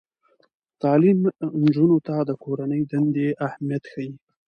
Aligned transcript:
تعلیم 0.81 1.19
نجونو 1.61 1.97
ته 2.07 2.15
د 2.29 2.31
کورنۍ 2.43 2.81
دندې 2.91 3.27
اهمیت 3.47 3.83
ښيي. 3.91 4.09